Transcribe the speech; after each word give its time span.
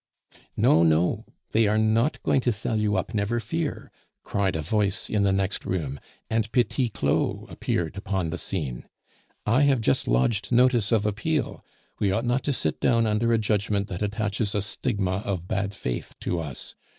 "No, 0.57 0.81
no, 0.81 1.25
they 1.51 1.67
are 1.67 1.77
not 1.77 2.23
going 2.23 2.41
to 2.41 2.51
sell 2.51 2.77
you 2.79 2.95
up, 2.95 3.13
never 3.13 3.39
fear," 3.39 3.91
cried 4.23 4.55
a 4.55 4.61
voice 4.63 5.11
in 5.11 5.21
the 5.21 5.31
next 5.31 5.63
room, 5.63 5.99
and 6.27 6.51
Petit 6.51 6.89
Claud 6.89 7.47
appeared 7.51 7.95
upon 7.95 8.31
the 8.31 8.37
scene. 8.39 8.87
"I 9.45 9.61
have 9.61 9.79
just 9.79 10.07
lodged 10.07 10.51
notice 10.51 10.91
of 10.91 11.05
appeal. 11.05 11.63
We 11.99 12.11
ought 12.11 12.25
not 12.25 12.41
to 12.45 12.51
sit 12.51 12.79
down 12.79 13.05
under 13.05 13.31
a 13.31 13.37
judgment 13.37 13.89
that 13.89 14.01
attaches 14.01 14.55
a 14.55 14.61
stigma 14.63 15.17
of 15.23 15.47
bad 15.47 15.71
faith 15.75 16.15
to 16.21 16.39
us. 16.39 16.73